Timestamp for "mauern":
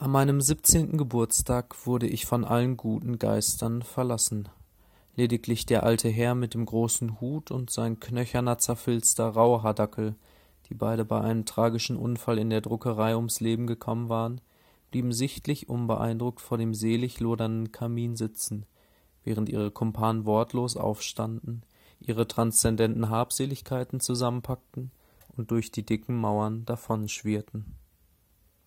26.14-26.64